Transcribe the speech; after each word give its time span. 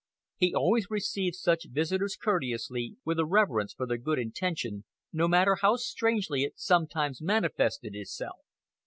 He 0.35 0.55
always 0.55 0.89
received 0.89 1.35
such 1.35 1.67
visitors 1.69 2.17
courteously, 2.17 2.95
with 3.05 3.19
a 3.19 3.25
reverence 3.27 3.71
for 3.75 3.85
their 3.85 3.99
good 3.99 4.17
intention, 4.17 4.83
no 5.13 5.27
matter 5.27 5.57
how 5.61 5.75
strangely 5.75 6.41
it 6.43 6.57
sometimes 6.57 7.21
manifested 7.21 7.93
itself. 7.95 8.39